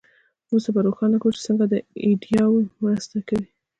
[0.47, 3.47] وروسته به روښانه کړو چې څنګه دا ایډیاوې مرسته کوي.